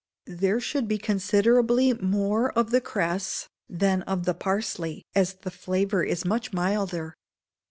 There 0.25 0.59
should 0.59 0.87
be 0.87 0.97
considerably 0.97 1.93
more 1.93 2.51
of 2.53 2.71
the 2.71 2.81
cress 2.81 3.47
than 3.69 4.01
of 4.09 4.25
the 4.25 4.33
parsley, 4.33 5.05
as 5.13 5.35
the 5.35 5.51
flavour 5.51 6.03
is 6.03 6.25
much 6.25 6.51
milder. 6.51 7.13